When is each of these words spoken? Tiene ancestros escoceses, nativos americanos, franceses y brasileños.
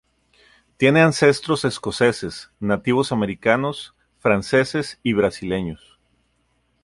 Tiene 0.77 1.01
ancestros 1.03 1.63
escoceses, 1.63 2.49
nativos 2.59 3.11
americanos, 3.11 3.93
franceses 4.17 4.99
y 5.03 5.13
brasileños. 5.13 5.99